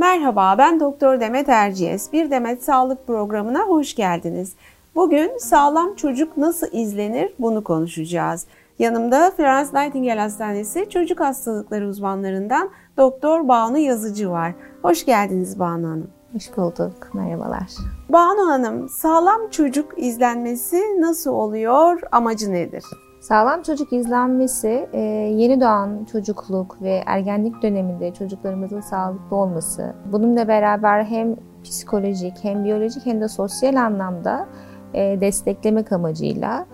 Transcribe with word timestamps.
Merhaba, 0.00 0.54
ben 0.58 0.80
Doktor 0.80 1.20
Demet 1.20 1.48
Erciyes. 1.48 2.12
Bir 2.12 2.30
Demet 2.30 2.64
Sağlık 2.64 3.06
programına 3.06 3.60
hoş 3.60 3.94
geldiniz. 3.94 4.52
Bugün 4.94 5.38
sağlam 5.38 5.94
çocuk 5.94 6.36
nasıl 6.36 6.66
izlenir 6.72 7.34
bunu 7.38 7.64
konuşacağız. 7.64 8.46
Yanımda 8.78 9.30
Florence 9.30 9.70
Nightingale 9.74 10.20
Hastanesi 10.20 10.90
çocuk 10.90 11.20
hastalıkları 11.20 11.88
uzmanlarından 11.88 12.70
Doktor 12.96 13.48
Banu 13.48 13.78
Yazıcı 13.78 14.30
var. 14.30 14.54
Hoş 14.82 15.06
geldiniz 15.06 15.58
Banu 15.58 15.86
Hanım. 15.88 16.10
Hoş 16.32 16.56
bulduk. 16.56 17.14
Merhabalar. 17.14 17.68
Banu 18.08 18.50
Hanım, 18.50 18.88
sağlam 18.88 19.50
çocuk 19.50 19.92
izlenmesi 19.96 20.82
nasıl 21.00 21.30
oluyor? 21.30 22.00
Amacı 22.12 22.52
nedir? 22.52 22.84
Sağlam 23.20 23.62
çocuk 23.62 23.92
izlenmesi 23.92 24.88
e, 24.92 25.00
yeni 25.36 25.60
doğan 25.60 26.04
çocukluk 26.04 26.82
ve 26.82 27.02
ergenlik 27.06 27.62
döneminde 27.62 28.14
çocuklarımızın 28.14 28.80
sağlıklı 28.80 29.36
olması, 29.36 29.94
bununla 30.12 30.48
beraber 30.48 31.04
hem 31.04 31.36
psikolojik 31.64 32.34
hem 32.42 32.64
biyolojik 32.64 33.06
hem 33.06 33.20
de 33.20 33.28
sosyal 33.28 33.74
anlamda 33.74 34.48
e, 34.94 35.20
desteklemek 35.20 35.92
amacıyla 35.92 36.66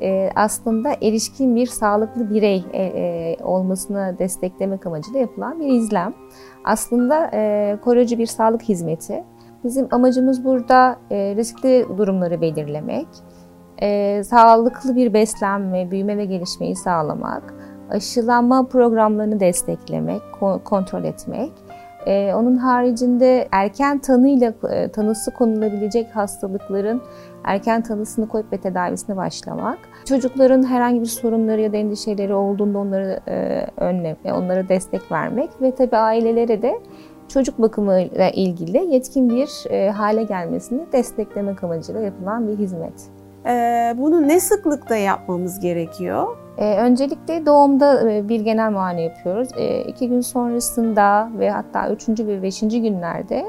e, 0.00 0.30
aslında 0.36 0.92
erişkin 1.02 1.56
bir 1.56 1.66
sağlıklı 1.66 2.30
birey 2.30 2.64
olmasını 3.42 4.16
desteklemek 4.18 4.86
amacıyla 4.86 5.20
yapılan 5.20 5.60
bir 5.60 5.66
izlem. 5.66 6.14
Aslında 6.64 7.30
koruyucu 7.84 8.18
bir 8.18 8.26
sağlık 8.26 8.62
hizmeti. 8.62 9.24
Bizim 9.64 9.88
amacımız 9.90 10.44
burada 10.44 10.96
riskli 11.10 11.86
durumları 11.98 12.40
belirlemek, 12.40 13.06
e, 13.82 14.22
sağlıklı 14.24 14.96
bir 14.96 15.12
beslenme, 15.12 15.90
büyüme 15.90 16.18
ve 16.18 16.24
gelişmeyi 16.24 16.76
sağlamak, 16.76 17.54
aşılanma 17.90 18.66
programlarını 18.66 19.40
desteklemek, 19.40 20.22
kontrol 20.64 21.04
etmek. 21.04 21.52
E, 22.06 22.34
onun 22.34 22.56
haricinde 22.56 23.48
erken 23.52 23.98
tanıyla 23.98 24.54
e, 24.70 24.88
tanısı 24.88 25.30
konulabilecek 25.30 26.16
hastalıkların 26.16 27.02
erken 27.44 27.82
tanısını 27.82 28.28
koyup 28.28 28.52
ve 28.52 28.58
tedavisine 28.58 29.16
başlamak. 29.16 29.78
Çocukların 30.04 30.62
herhangi 30.62 31.00
bir 31.00 31.06
sorunları 31.06 31.60
ya 31.60 31.72
da 31.72 31.76
endişeleri 31.76 32.34
olduğunda 32.34 32.78
onları 32.78 33.20
e, 33.28 33.66
önlem, 33.76 34.16
onlara 34.24 34.68
destek 34.68 35.12
vermek 35.12 35.50
ve 35.62 35.74
tabii 35.74 35.96
ailelere 35.96 36.62
de 36.62 36.80
çocuk 37.28 37.58
bakımıyla 37.58 38.30
ilgili 38.30 38.94
yetkin 38.94 39.30
bir 39.30 39.70
e, 39.70 39.90
hale 39.90 40.22
gelmesini 40.22 40.82
desteklemek 40.92 41.64
amacıyla 41.64 42.00
yapılan 42.00 42.48
bir 42.48 42.58
hizmet. 42.58 43.13
Ee, 43.46 43.94
bunu 43.98 44.28
ne 44.28 44.40
sıklıkta 44.40 44.96
yapmamız 44.96 45.60
gerekiyor? 45.60 46.36
Ee, 46.58 46.76
öncelikle 46.76 47.46
doğumda 47.46 48.10
e, 48.10 48.28
bir 48.28 48.40
genel 48.40 48.70
muayene 48.70 49.02
yapıyoruz. 49.02 49.48
Ee, 49.56 49.82
iki 49.82 50.08
gün 50.08 50.20
sonrasında 50.20 51.30
ve 51.38 51.50
hatta 51.50 51.90
üçüncü 51.90 52.26
ve 52.26 52.42
beşinci 52.42 52.82
günlerde 52.82 53.44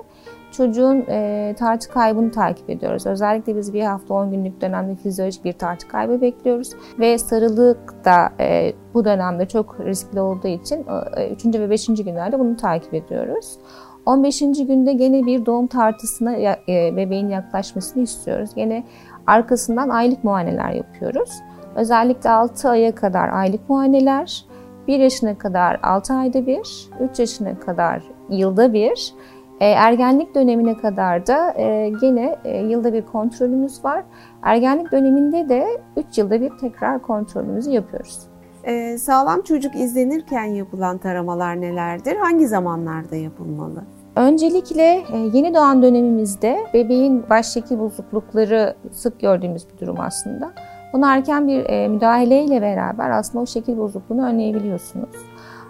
çocuğun 0.51 1.05
e, 1.09 1.55
tartı 1.59 1.89
kaybını 1.89 2.31
takip 2.31 2.69
ediyoruz. 2.69 3.05
Özellikle 3.05 3.55
biz 3.55 3.73
bir 3.73 3.81
hafta 3.81 4.13
10 4.13 4.31
günlük 4.31 4.61
dönemde 4.61 4.95
fizyolojik 4.95 5.45
bir 5.45 5.53
tartı 5.53 5.87
kaybı 5.87 6.21
bekliyoruz. 6.21 6.69
Ve 6.99 7.17
sarılık 7.17 8.05
da 8.05 8.29
e, 8.39 8.73
bu 8.93 9.05
dönemde 9.05 9.47
çok 9.47 9.79
riskli 9.79 10.19
olduğu 10.19 10.47
için 10.47 10.85
e, 11.17 11.29
3. 11.29 11.45
ve 11.45 11.69
5. 11.69 11.87
günlerde 11.87 12.39
bunu 12.39 12.57
takip 12.57 12.93
ediyoruz. 12.93 13.57
15. 14.05 14.39
günde 14.39 14.93
gene 14.93 15.25
bir 15.25 15.45
doğum 15.45 15.67
tartısına 15.67 16.35
e, 16.35 16.95
bebeğin 16.95 17.29
yaklaşmasını 17.29 18.03
istiyoruz. 18.03 18.49
Gene 18.55 18.83
arkasından 19.27 19.89
aylık 19.89 20.23
muayeneler 20.23 20.71
yapıyoruz. 20.71 21.29
Özellikle 21.75 22.29
6 22.29 22.69
aya 22.69 22.95
kadar 22.95 23.29
aylık 23.29 23.69
muayeneler, 23.69 24.45
1 24.87 24.99
yaşına 24.99 25.37
kadar 25.37 25.79
6 25.83 26.13
ayda 26.13 26.47
bir, 26.47 26.89
3 27.11 27.19
yaşına 27.19 27.59
kadar 27.59 28.03
yılda 28.29 28.73
bir, 28.73 29.13
e, 29.59 29.65
ergenlik 29.65 30.35
dönemine 30.35 30.77
kadar 30.77 31.27
da 31.27 31.53
e, 31.57 31.89
gene 32.01 32.35
yılda 32.69 32.93
bir 32.93 33.01
kontrolümüz 33.01 33.85
var. 33.85 34.03
Ergenlik 34.43 34.91
döneminde 34.91 35.49
de 35.49 35.67
3 35.97 36.17
yılda 36.17 36.41
bir 36.41 36.57
tekrar 36.57 37.01
kontrolümüzü 37.01 37.71
yapıyoruz. 37.71 38.19
Ee, 38.67 38.97
sağlam 38.97 39.41
çocuk 39.41 39.75
izlenirken 39.75 40.43
yapılan 40.43 40.97
taramalar 40.97 41.61
nelerdir? 41.61 42.15
Hangi 42.15 42.47
zamanlarda 42.47 43.15
yapılmalı? 43.15 43.83
Öncelikle 44.15 45.03
e, 45.13 45.17
yeni 45.33 45.53
doğan 45.53 45.83
dönemimizde 45.83 46.57
bebeğin 46.73 47.29
baş 47.29 47.45
şekil 47.45 47.79
bozuklukları 47.79 48.75
sık 48.91 49.19
gördüğümüz 49.19 49.67
bir 49.69 49.79
durum 49.79 49.99
aslında. 49.99 50.51
Bunu 50.93 51.05
erken 51.05 51.47
bir 51.47 51.65
e, 51.69 51.87
müdahaleyle 51.87 52.61
beraber 52.61 53.09
aslında 53.09 53.41
o 53.41 53.45
şekil 53.45 53.77
bozukluğunu 53.77 54.25
önleyebiliyorsunuz. 54.25 55.15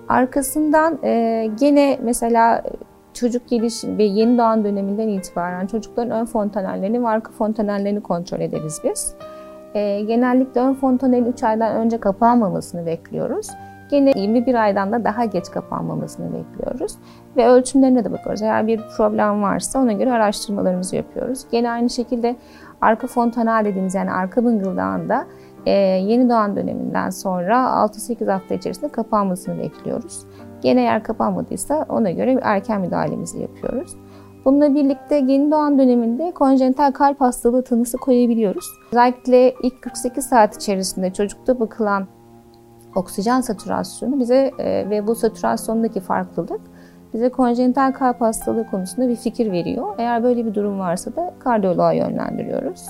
Arkasından 0.10 1.00
e, 1.04 1.46
gene 1.60 2.00
mesela 2.04 2.64
çocuk 3.14 3.50
geliş 3.50 3.84
ve 3.84 4.04
yeni 4.04 4.38
doğan 4.38 4.64
döneminden 4.64 5.08
itibaren 5.08 5.68
çocukların 5.68 6.20
ön 6.20 6.26
fontanellerini 6.26 7.04
ve 7.04 7.08
arka 7.08 7.32
fontanellerini 7.32 8.02
kontrol 8.02 8.40
ederiz 8.40 8.82
biz. 8.84 9.16
Genellikle 10.08 10.62
ön 10.62 10.74
fontanelin 10.74 11.26
3 11.26 11.44
aydan 11.44 11.76
önce 11.76 11.98
kapanmamasını 11.98 12.86
bekliyoruz. 12.86 13.48
Gene 13.90 14.12
21 14.16 14.56
aydan 14.56 14.92
da 14.92 15.04
daha 15.04 15.26
geç 15.26 15.52
kapanmamasını 15.52 16.34
bekliyoruz. 16.34 16.96
Ve 17.38 17.48
ölçümlerine 17.48 18.06
de 18.06 18.12
bakıyoruz. 18.12 18.42
Eğer 18.42 18.68
bir 18.68 18.82
problem 18.98 19.42
varsa 19.42 19.80
ona 19.80 19.94
göre 19.94 20.12
araştırmalarımızı 20.12 20.96
yapıyoruz. 20.96 21.46
Gene 21.52 21.72
aynı 21.72 21.90
şekilde 21.90 22.36
arka 22.82 23.08
fontanal 23.08 23.66
dediğimiz 23.66 23.96
yani 23.96 24.12
arka 24.12 24.46
bıngıldağında 24.46 25.26
e, 25.66 25.72
yeni 25.72 26.30
doğan 26.30 26.56
döneminden 26.56 27.10
sonra 27.10 27.56
6-8 27.56 28.32
hafta 28.32 28.56
içerisinde 28.56 28.90
kapanmasını 28.90 29.60
bekliyoruz. 29.60 30.26
Gene 30.62 30.82
eğer 30.82 31.04
kapanmadıysa 31.04 31.86
ona 31.90 32.12
göre 32.12 32.40
erken 32.44 32.82
müdahalemizi 32.82 33.42
yapıyoruz. 33.42 33.96
Bununla 34.46 34.76
birlikte 34.76 35.16
yeni 35.16 35.52
doğan 35.52 35.80
döneminde 35.80 36.32
konjenital 36.32 36.92
kalp 36.92 37.22
hastalığı 37.22 37.64
tanısı 37.64 37.98
koyabiliyoruz. 37.98 38.66
Özellikle 38.92 39.54
ilk 39.64 39.82
48 39.82 40.26
saat 40.26 40.56
içerisinde 40.56 41.14
çocukta 41.14 41.60
bakılan 41.60 42.08
oksijen 42.96 43.42
satürasyonu 43.42 44.20
bize 44.20 44.52
e, 44.60 44.90
ve 44.90 45.08
bu 45.08 45.16
satürasyondaki 45.16 46.00
farklılık 46.00 46.62
bize 47.14 47.30
konjenital 47.30 47.92
kalp 47.92 48.22
hastalığı 48.22 48.68
konusunda 48.72 49.10
bir 49.10 49.16
fikir 49.16 49.52
veriyor. 49.52 49.96
Eğer 49.98 50.24
böyle 50.24 50.46
bir 50.46 50.54
durum 50.54 50.80
varsa 50.80 51.16
da 51.16 51.34
kardiyoloğa 51.40 51.94
yönlendiriyoruz. 51.94 52.88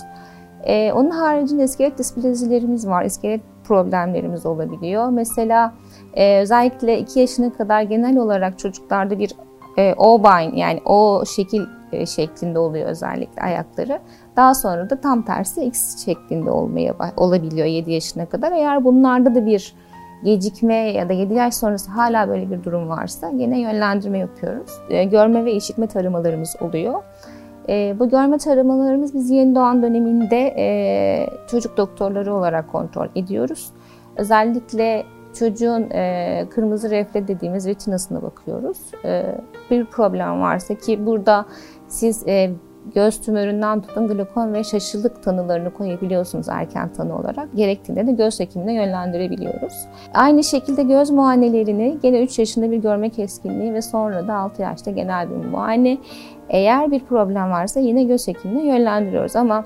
Ee, 0.63 0.93
onun 0.93 1.09
haricinde 1.09 1.63
iskelet 1.63 1.97
displazilerimiz 1.97 2.87
var. 2.87 3.05
İskelet 3.05 3.41
problemlerimiz 3.63 4.45
olabiliyor. 4.45 5.09
Mesela 5.09 5.73
e, 6.13 6.39
özellikle 6.39 6.99
2 6.99 7.19
yaşına 7.19 7.53
kadar 7.53 7.81
genel 7.81 8.17
olarak 8.17 8.59
çocuklarda 8.59 9.19
bir 9.19 9.31
e, 9.77 9.93
O-bind 9.97 10.53
yani 10.53 10.81
o 10.85 11.23
şekil 11.35 11.65
e, 11.91 12.05
şeklinde 12.05 12.59
oluyor 12.59 12.89
özellikle 12.89 13.41
ayakları. 13.41 13.99
Daha 14.35 14.53
sonra 14.53 14.89
da 14.89 15.01
tam 15.01 15.21
tersi 15.21 15.63
X 15.63 16.05
şeklinde 16.05 16.51
olmaya 16.51 16.95
olabiliyor 17.17 17.67
7 17.67 17.91
yaşına 17.91 18.25
kadar. 18.25 18.51
Eğer 18.51 18.83
bunlarda 18.83 19.35
da 19.35 19.45
bir 19.45 19.73
gecikme 20.25 20.75
ya 20.75 21.09
da 21.09 21.13
7 21.13 21.33
yaş 21.33 21.53
sonrası 21.53 21.91
hala 21.91 22.29
böyle 22.29 22.51
bir 22.51 22.63
durum 22.63 22.89
varsa 22.89 23.29
yine 23.29 23.59
yönlendirme 23.59 24.17
yapıyoruz. 24.17 24.71
E, 24.89 25.03
görme 25.03 25.45
ve 25.45 25.53
işitme 25.53 25.87
taramalarımız 25.87 26.55
oluyor. 26.61 27.03
E, 27.69 27.95
bu 27.99 28.09
görme 28.09 28.37
taramalarımız 28.37 29.13
biz 29.13 29.29
yeni 29.29 29.55
doğan 29.55 29.83
döneminde 29.83 30.53
e, 30.57 31.27
çocuk 31.47 31.77
doktorları 31.77 32.33
olarak 32.33 32.71
kontrol 32.71 33.07
ediyoruz. 33.15 33.69
Özellikle 34.17 35.03
çocuğun 35.39 35.89
kırmızı 36.49 36.89
refle 36.89 37.27
dediğimiz 37.27 37.67
retinasına 37.67 38.21
bakıyoruz. 38.21 38.77
bir 39.71 39.85
problem 39.85 40.41
varsa 40.41 40.75
ki 40.75 41.05
burada 41.05 41.45
siz 41.87 42.23
göz 42.95 43.21
tümöründen 43.21 43.81
tutun 43.81 44.07
glokom 44.07 44.53
ve 44.53 44.63
şaşılık 44.63 45.23
tanılarını 45.23 45.73
koyabiliyorsunuz 45.73 46.49
erken 46.49 46.93
tanı 46.93 47.19
olarak. 47.19 47.49
Gerektiğinde 47.55 48.07
de 48.07 48.11
göz 48.11 48.39
hekimine 48.39 48.73
yönlendirebiliyoruz. 48.73 49.73
Aynı 50.13 50.43
şekilde 50.43 50.83
göz 50.83 51.09
muayenelerini 51.09 51.97
gene 52.01 52.23
3 52.23 52.39
yaşında 52.39 52.71
bir 52.71 52.77
görme 52.77 53.09
keskinliği 53.09 53.73
ve 53.73 53.81
sonra 53.81 54.27
da 54.27 54.33
6 54.33 54.61
yaşta 54.61 54.91
genel 54.91 55.29
bir 55.29 55.35
muayene. 55.35 55.97
Eğer 56.49 56.91
bir 56.91 56.99
problem 56.99 57.51
varsa 57.51 57.79
yine 57.79 58.03
göz 58.03 58.27
hekimine 58.27 58.67
yönlendiriyoruz 58.67 59.35
ama 59.35 59.65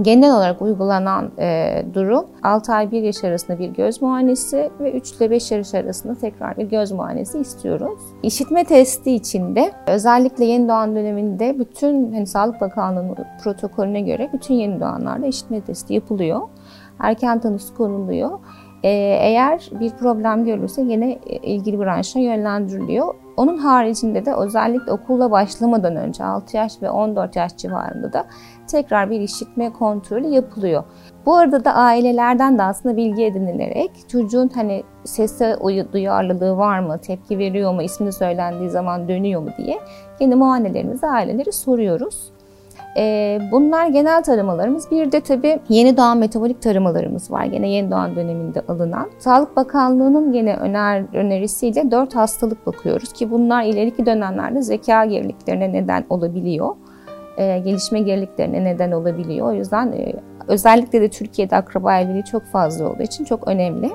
Genel 0.00 0.36
olarak 0.36 0.62
uygulanan 0.62 1.30
e, 1.38 1.82
durum 1.94 2.26
6 2.42 2.72
ay 2.72 2.90
1 2.90 3.02
yaş 3.02 3.24
arasında 3.24 3.58
bir 3.58 3.68
göz 3.68 4.02
muayenesi 4.02 4.70
ve 4.80 4.92
3 4.92 5.12
ile 5.12 5.30
5 5.30 5.50
yaş 5.50 5.74
arasında 5.74 6.14
tekrar 6.14 6.56
bir 6.56 6.64
göz 6.64 6.92
muayenesi 6.92 7.38
istiyoruz. 7.38 8.00
İşitme 8.22 8.64
testi 8.64 9.12
için 9.12 9.56
de 9.56 9.72
özellikle 9.86 10.44
yeni 10.44 10.68
doğan 10.68 10.96
döneminde 10.96 11.58
bütün 11.58 12.12
hani 12.12 12.26
Sağlık 12.26 12.60
Bakanlığı'nın 12.60 13.16
protokolüne 13.44 14.00
göre 14.00 14.30
bütün 14.32 14.54
yeni 14.54 14.80
doğanlarda 14.80 15.26
işitme 15.26 15.60
testi 15.60 15.94
yapılıyor. 15.94 16.40
Erken 16.98 17.40
tanısı 17.40 17.74
konuluyor. 17.74 18.38
Ee, 18.82 18.88
eğer 19.20 19.70
bir 19.80 19.90
problem 19.90 20.44
görülürse 20.44 20.82
yine 20.82 21.18
ilgili 21.42 21.78
branşa 21.78 22.18
yönlendiriliyor. 22.18 23.14
Onun 23.36 23.58
haricinde 23.58 24.24
de 24.24 24.34
özellikle 24.34 24.92
okula 24.92 25.30
başlamadan 25.30 25.96
önce 25.96 26.24
6 26.24 26.56
yaş 26.56 26.82
ve 26.82 26.90
14 26.90 27.36
yaş 27.36 27.56
civarında 27.56 28.12
da 28.12 28.26
tekrar 28.66 29.10
bir 29.10 29.20
işitme 29.20 29.72
kontrolü 29.72 30.26
yapılıyor. 30.26 30.84
Bu 31.26 31.36
arada 31.36 31.64
da 31.64 31.74
ailelerden 31.74 32.58
de 32.58 32.62
aslında 32.62 32.96
bilgi 32.96 33.24
edinilerek 33.24 33.90
çocuğun 34.08 34.50
hani 34.54 34.82
sese 35.04 35.56
duyarlılığı 35.92 36.56
var 36.56 36.78
mı, 36.78 36.98
tepki 36.98 37.38
veriyor 37.38 37.74
mu, 37.74 37.82
ismini 37.82 38.12
söylendiği 38.12 38.70
zaman 38.70 39.08
dönüyor 39.08 39.42
mu 39.42 39.50
diye 39.58 39.78
yeni 40.20 40.34
muayenelerimizi 40.34 41.06
aileleri 41.06 41.52
soruyoruz. 41.52 42.31
Ee, 42.96 43.38
bunlar 43.52 43.86
genel 43.86 44.22
taramalarımız. 44.22 44.90
Bir 44.90 45.12
de 45.12 45.20
tabii 45.20 45.58
yeni 45.68 45.96
doğan 45.96 46.18
metabolik 46.18 46.62
taramalarımız 46.62 47.30
var. 47.30 47.44
Gene 47.44 47.68
yeni 47.68 47.90
doğan 47.90 48.16
döneminde 48.16 48.62
alınan. 48.68 49.10
Sağlık 49.18 49.56
Bakanlığı'nın 49.56 50.32
gene 50.32 50.56
öner, 50.56 51.04
önerisiyle 51.12 51.90
4 51.90 52.16
hastalık 52.16 52.66
bakıyoruz 52.66 53.12
ki 53.12 53.30
bunlar 53.30 53.64
ileriki 53.64 54.06
dönemlerde 54.06 54.62
zeka 54.62 55.04
geriliklerine 55.04 55.72
neden 55.72 56.04
olabiliyor. 56.10 56.74
Ee, 57.38 57.58
gelişme 57.64 58.00
geriliklerine 58.00 58.64
neden 58.64 58.92
olabiliyor. 58.92 59.46
O 59.46 59.52
yüzden 59.52 59.92
e, 59.92 60.12
özellikle 60.48 61.00
de 61.00 61.08
Türkiye'de 61.08 61.56
akraba 61.56 61.98
evliliği 61.98 62.24
çok 62.24 62.42
fazla 62.42 62.88
olduğu 62.88 63.02
için 63.02 63.24
çok 63.24 63.48
önemli. 63.48 63.90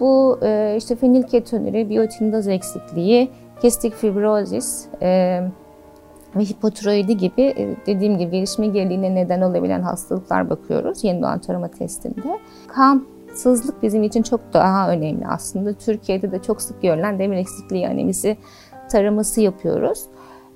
Bu 0.00 0.38
e, 0.42 0.74
işte 0.78 0.96
fenilketonuri, 0.96 1.88
biyotinidaz 1.88 2.48
eksikliği, 2.48 3.30
kistik 3.62 3.94
fibrozis, 3.94 4.86
e, 5.02 5.40
ve 6.36 6.40
hipotiroidi 6.40 7.16
gibi 7.16 7.42
e, 7.42 7.76
dediğim 7.86 8.18
gibi 8.18 8.30
gelişme 8.30 8.66
geriliğine 8.66 9.14
neden 9.14 9.40
olabilen 9.40 9.82
hastalıklar 9.82 10.50
bakıyoruz 10.50 11.04
yeni 11.04 11.22
doğan 11.22 11.38
tarama 11.38 11.68
testinde. 11.68 12.38
Kansızlık 12.68 13.82
bizim 13.82 14.02
için 14.02 14.22
çok 14.22 14.40
daha 14.52 14.90
önemli 14.90 15.26
aslında. 15.26 15.72
Türkiye'de 15.72 16.32
de 16.32 16.42
çok 16.42 16.62
sık 16.62 16.82
görülen 16.82 17.18
demir 17.18 17.36
eksikliği 17.36 17.88
anemisi 17.88 18.36
taraması 18.90 19.40
yapıyoruz. 19.40 20.04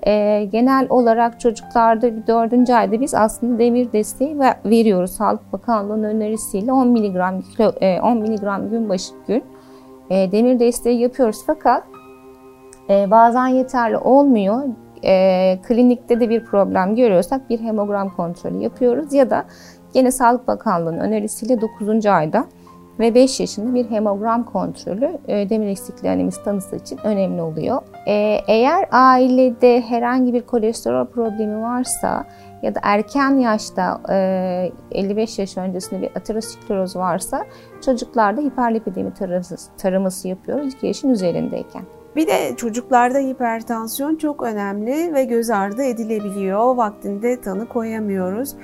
E, 0.07 0.45
genel 0.53 0.87
olarak 0.91 1.41
çocuklarda 1.41 2.17
bir 2.17 2.27
dördüncü 2.27 2.73
ayda 2.73 3.01
biz 3.01 3.15
aslında 3.15 3.59
demir 3.59 3.93
desteği 3.93 4.39
veriyoruz. 4.65 5.11
Sağlık 5.11 5.53
Bakanlığı'nın 5.53 6.03
önerisiyle 6.03 6.73
10 6.73 6.89
mg, 6.89 7.43
kilo, 7.57 7.73
e, 7.81 8.01
10 8.01 8.19
mg 8.19 8.71
gün 8.71 8.89
başı 8.89 9.15
gün 9.29 9.45
e, 10.11 10.33
demir 10.33 10.59
desteği 10.59 11.01
yapıyoruz. 11.01 11.43
Fakat 11.47 11.85
e, 12.91 13.11
bazen 13.11 13.47
yeterli 13.47 13.97
olmuyor 13.97 14.63
e, 15.07 15.59
klinikte 15.69 16.21
de 16.21 16.29
bir 16.31 16.45
problem 16.45 16.97
görüyorsak 16.97 17.51
bir 17.51 17.61
hemogram 17.61 18.17
kontrolü 18.17 18.63
yapıyoruz 18.63 19.13
ya 19.13 19.31
da 19.31 19.45
yine 19.95 20.11
Sağlık 20.11 20.49
Bakanlığı'nın 20.49 20.99
önerisiyle 20.99 21.61
9. 21.61 22.07
ayda 22.07 22.47
ve 22.99 23.15
5 23.15 23.41
yaşında 23.41 23.75
bir 23.75 23.91
hemogram 23.91 24.45
kontrolü 24.45 25.19
e, 25.29 25.51
demir 25.51 25.67
eksikliği 25.67 26.13
anemisi 26.13 26.45
tanısı 26.45 26.77
için 26.77 26.99
önemli 27.05 27.43
oluyor. 27.43 27.83
E, 28.07 28.39
eğer 28.49 28.89
ailede 28.91 29.81
herhangi 29.81 30.35
bir 30.35 30.43
kolesterol 30.43 31.07
problemi 31.07 31.63
varsa 31.63 32.25
ya 32.63 32.75
da 32.75 32.81
erken 32.83 33.39
yaşta 33.39 34.01
e, 34.11 34.73
55 34.91 35.39
yaş 35.39 35.57
öncesinde 35.57 36.03
bir 36.03 36.11
ateroskleroz 36.17 36.97
varsa 36.97 37.45
çocuklarda 37.85 38.41
hiperlipidemi 38.41 39.15
taraması, 39.15 39.57
taraması 39.79 40.29
yapıyoruz 40.29 40.75
2 40.75 40.87
yaşın 40.87 41.09
üzerindeyken. 41.09 41.83
Bir 42.17 42.27
de 42.27 42.57
çocuklarda 42.57 43.19
hipertansiyon 43.19 44.17
çok 44.17 44.43
önemli 44.43 45.15
ve 45.15 45.25
göz 45.25 45.51
ardı 45.51 45.83
edilebiliyor. 45.83 46.77
Vaktinde 46.77 47.41
tanı 47.41 47.69
koyamıyoruz. 47.69 48.55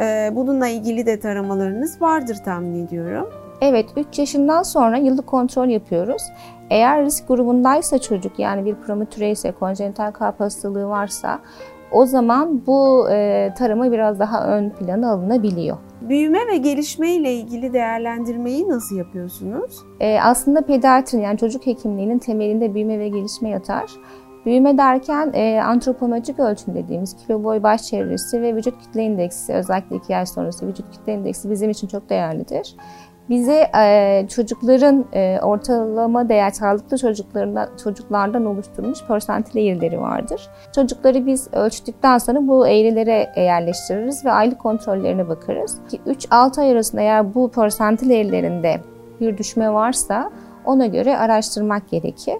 Ee, 0.00 0.30
bununla 0.32 0.68
ilgili 0.68 1.06
de 1.06 1.20
taramalarınız 1.20 2.02
vardır 2.02 2.38
tahmin 2.44 2.86
ediyorum. 2.86 3.30
Evet, 3.60 3.86
3 3.96 4.18
yaşından 4.18 4.62
sonra 4.62 4.96
yıllık 4.96 5.26
kontrol 5.26 5.68
yapıyoruz. 5.68 6.22
Eğer 6.70 7.04
risk 7.04 7.28
grubundaysa 7.28 7.98
çocuk 7.98 8.38
yani 8.38 8.64
bir 8.64 8.74
prematüre 8.74 9.30
ise, 9.30 9.52
konjenital 9.52 10.10
kalp 10.12 10.40
hastalığı 10.40 10.88
varsa 10.88 11.38
o 11.92 12.06
zaman 12.06 12.66
bu 12.66 13.10
e, 13.10 13.50
tarama 13.58 13.92
biraz 13.92 14.18
daha 14.18 14.46
ön 14.46 14.70
plana 14.70 15.10
alınabiliyor. 15.10 15.76
Büyüme 16.00 16.46
ve 16.46 16.56
gelişme 16.56 17.10
ile 17.10 17.32
ilgili 17.32 17.72
değerlendirmeyi 17.72 18.68
nasıl 18.68 18.96
yapıyorsunuz? 18.96 19.78
E, 20.00 20.20
aslında 20.20 20.60
pediatrin 20.60 21.20
yani 21.20 21.38
çocuk 21.38 21.66
hekimliğinin 21.66 22.18
temelinde 22.18 22.74
büyüme 22.74 22.98
ve 22.98 23.08
gelişme 23.08 23.48
yatar. 23.48 23.90
Büyüme 24.46 24.78
derken 24.78 25.32
e, 25.34 25.60
antropometrik 25.62 26.40
ölçüm 26.40 26.74
dediğimiz 26.74 27.16
kilo 27.16 27.44
boy 27.44 27.62
baş 27.62 27.82
çevresi 27.82 28.42
ve 28.42 28.56
vücut 28.56 28.82
kitle 28.82 29.02
indeksi 29.02 29.52
özellikle 29.52 29.96
2 29.96 30.12
yaş 30.12 30.28
sonrası 30.28 30.66
vücut 30.66 30.90
kitle 30.90 31.14
indeksi 31.14 31.50
bizim 31.50 31.70
için 31.70 31.86
çok 31.86 32.10
değerlidir 32.10 32.76
bize 33.32 33.70
e, 33.78 34.26
çocukların 34.28 35.04
e, 35.12 35.38
ortalama 35.42 36.28
değer 36.28 36.50
sağlıklı 36.50 36.98
çocuklarından 36.98 37.68
çocuklardan 37.84 38.46
oluşturulmuş 38.46 39.04
persentil 39.08 39.56
eğrileri 39.56 40.00
vardır. 40.00 40.48
Çocukları 40.74 41.26
biz 41.26 41.48
ölçtükten 41.52 42.18
sonra 42.18 42.48
bu 42.48 42.66
eğrilere 42.68 43.32
yerleştiririz 43.36 44.24
ve 44.24 44.32
aylık 44.32 44.58
kontrollerine 44.58 45.28
bakarız. 45.28 45.78
3-6 46.06 46.60
ay 46.60 46.72
arasında 46.72 47.00
eğer 47.00 47.34
bu 47.34 47.50
persentil 47.50 48.10
eğrilerinde 48.10 48.80
bir 49.20 49.38
düşme 49.38 49.72
varsa 49.72 50.30
ona 50.64 50.86
göre 50.86 51.18
araştırmak 51.18 51.90
gerekir. 51.90 52.38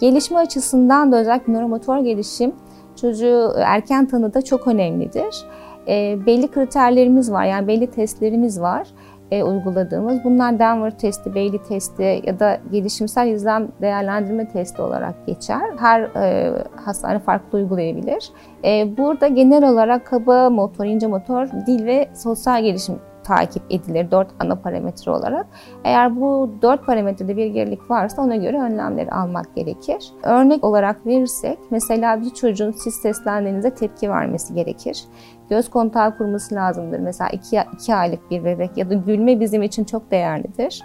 Gelişme 0.00 0.38
açısından 0.38 1.12
da 1.12 1.16
özellikle 1.16 1.52
nöromotor 1.52 1.98
gelişim 1.98 2.52
çocuğu 3.00 3.52
erken 3.58 4.06
tanıda 4.06 4.42
çok 4.42 4.68
önemlidir. 4.68 5.44
E, 5.88 6.26
belli 6.26 6.50
kriterlerimiz 6.50 7.32
var 7.32 7.44
yani 7.44 7.68
belli 7.68 7.86
testlerimiz 7.86 8.60
var 8.60 8.88
e, 9.30 9.42
uyguladığımız. 9.42 10.24
Bunlar 10.24 10.58
Denver 10.58 10.98
testi, 10.98 11.34
Bailey 11.34 11.62
testi 11.62 12.22
ya 12.26 12.40
da 12.40 12.58
gelişimsel 12.72 13.28
izlem 13.28 13.68
değerlendirme 13.80 14.48
testi 14.48 14.82
olarak 14.82 15.26
geçer. 15.26 15.62
Her 15.78 16.00
e, 16.00 16.52
hastane 16.84 17.18
farklı 17.18 17.58
uygulayabilir. 17.58 18.30
E, 18.64 18.96
burada 18.96 19.28
genel 19.28 19.70
olarak 19.70 20.06
kaba 20.06 20.50
motor, 20.50 20.84
ince 20.84 21.06
motor, 21.06 21.46
dil 21.66 21.86
ve 21.86 22.08
sosyal 22.14 22.62
gelişim 22.62 22.98
takip 23.24 23.62
edilir 23.70 24.10
dört 24.10 24.28
ana 24.40 24.56
parametre 24.56 25.10
olarak. 25.10 25.46
Eğer 25.84 26.20
bu 26.20 26.50
dört 26.62 26.86
parametrede 26.86 27.36
bir 27.36 27.46
gerilik 27.46 27.90
varsa 27.90 28.22
ona 28.22 28.36
göre 28.36 28.60
önlemleri 28.60 29.10
almak 29.10 29.56
gerekir. 29.56 30.12
Örnek 30.22 30.64
olarak 30.64 31.06
verirsek 31.06 31.58
mesela 31.70 32.20
bir 32.20 32.30
çocuğun 32.30 32.72
siz 32.72 32.94
seslendiğinizde 32.94 33.74
tepki 33.74 34.10
vermesi 34.10 34.54
gerekir. 34.54 35.04
Göz 35.50 35.70
kontağı 35.70 36.18
kurması 36.18 36.54
lazımdır. 36.54 36.98
Mesela 36.98 37.30
iki, 37.30 37.60
iki 37.74 37.94
aylık 37.94 38.30
bir 38.30 38.44
bebek 38.44 38.76
ya 38.76 38.90
da 38.90 38.94
gülme 38.94 39.40
bizim 39.40 39.62
için 39.62 39.84
çok 39.84 40.10
değerlidir. 40.10 40.82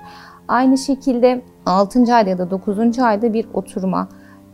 Aynı 0.48 0.78
şekilde 0.78 1.42
6. 1.66 2.16
ayda 2.16 2.30
ya 2.30 2.38
da 2.38 2.52
9. 2.52 3.00
ayda 3.00 3.34
bir 3.34 3.48
oturma, 3.54 4.08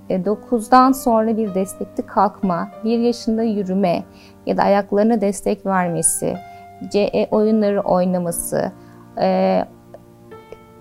9'dan 0.09 0.91
e, 0.91 0.93
sonra 0.93 1.37
bir 1.37 1.55
destekli 1.55 2.05
kalkma, 2.05 2.69
1 2.83 2.99
yaşında 2.99 3.43
yürüme 3.43 4.03
ya 4.45 4.57
da 4.57 4.63
ayaklarına 4.63 5.21
destek 5.21 5.65
vermesi, 5.65 6.37
CE 6.91 7.27
oyunları 7.31 7.81
oynaması, 7.81 8.71
e, 9.21 9.61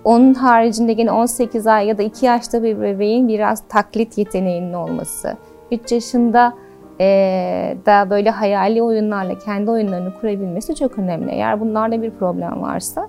onun 0.05 0.35
haricinde 0.35 0.93
yine 0.93 1.13
18 1.13 1.67
ay 1.67 1.87
ya 1.87 1.99
da 1.99 2.03
2 2.03 2.27
yaşta 2.27 2.63
bir 2.63 2.81
bebeğin 2.81 3.29
biraz 3.29 3.69
taklit 3.69 4.19
yeteneğinin 4.19 4.73
olması, 4.73 5.37
3 5.71 5.93
yaşında 5.93 6.53
e, 7.01 7.77
da 7.87 8.11
böyle 8.11 8.31
hayali 8.31 8.83
oyunlarla 8.83 9.39
kendi 9.39 9.71
oyunlarını 9.71 10.15
kurabilmesi 10.21 10.75
çok 10.75 10.99
önemli. 10.99 11.31
Eğer 11.31 11.61
bunlarda 11.61 12.03
bir 12.03 12.11
problem 12.11 12.63
varsa 12.63 13.09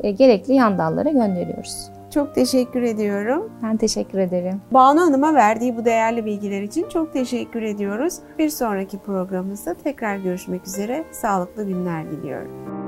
e, 0.00 0.10
gerekli 0.10 0.54
yan 0.54 0.78
dallara 0.78 1.10
gönderiyoruz. 1.10 1.95
Çok 2.16 2.34
teşekkür 2.34 2.82
ediyorum. 2.82 3.50
Ben 3.62 3.76
teşekkür 3.76 4.18
ederim. 4.18 4.60
Banu 4.70 5.00
Hanım'a 5.00 5.34
verdiği 5.34 5.76
bu 5.76 5.84
değerli 5.84 6.24
bilgiler 6.24 6.62
için 6.62 6.88
çok 6.88 7.12
teşekkür 7.12 7.62
ediyoruz. 7.62 8.14
Bir 8.38 8.48
sonraki 8.48 8.98
programımızda 8.98 9.74
tekrar 9.74 10.16
görüşmek 10.16 10.66
üzere. 10.66 11.04
Sağlıklı 11.12 11.64
günler 11.64 12.10
diliyorum. 12.10 12.85